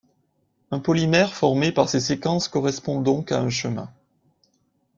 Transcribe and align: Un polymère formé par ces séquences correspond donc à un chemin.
Un 0.71 0.79
polymère 0.79 1.31
formé 1.35 1.71
par 1.71 1.87
ces 1.87 1.99
séquences 1.99 2.47
correspond 2.47 3.01
donc 3.01 3.31
à 3.31 3.39
un 3.39 3.49
chemin. 3.51 3.87